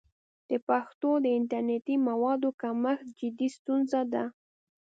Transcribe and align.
د 0.49 0.51
پښتو 0.67 1.09
د 1.23 1.25
انټرنیټي 1.39 1.95
موادو 2.07 2.49
کمښت 2.61 3.07
جدي 3.19 3.47
ستونزه 3.57 4.01
ده. 4.13 4.23